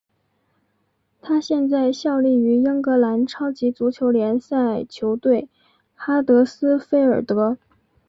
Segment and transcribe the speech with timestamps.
[1.21, 5.47] 他现在效力于英格兰超级足球联赛球队
[5.93, 7.59] 哈德斯菲尔德。